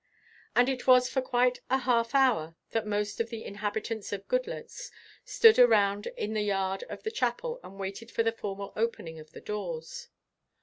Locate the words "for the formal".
8.09-8.73